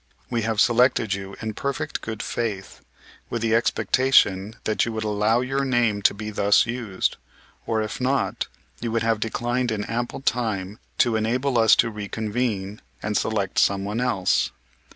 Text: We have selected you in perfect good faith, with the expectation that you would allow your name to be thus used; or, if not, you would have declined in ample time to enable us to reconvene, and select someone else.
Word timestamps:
We 0.31 0.41
have 0.41 0.59
selected 0.59 1.13
you 1.13 1.35
in 1.43 1.53
perfect 1.53 2.01
good 2.01 2.23
faith, 2.23 2.81
with 3.29 3.43
the 3.43 3.53
expectation 3.53 4.55
that 4.63 4.83
you 4.83 4.91
would 4.93 5.03
allow 5.03 5.41
your 5.41 5.63
name 5.63 6.01
to 6.01 6.15
be 6.15 6.31
thus 6.31 6.65
used; 6.65 7.17
or, 7.67 7.83
if 7.83 8.01
not, 8.01 8.47
you 8.79 8.91
would 8.91 9.03
have 9.03 9.19
declined 9.19 9.71
in 9.71 9.83
ample 9.83 10.21
time 10.21 10.79
to 10.97 11.15
enable 11.17 11.55
us 11.59 11.75
to 11.75 11.91
reconvene, 11.91 12.81
and 13.03 13.15
select 13.15 13.59
someone 13.59 14.01
else. 14.01 14.49